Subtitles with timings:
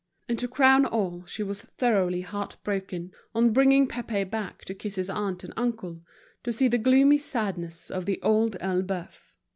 [0.27, 4.95] And to crown all she was thoroughly heart broken, on bringing Pépé back to kiss
[4.95, 6.01] his aunt and uncle,
[6.43, 9.35] to see the gloomy sadness of The Old Elbeuf.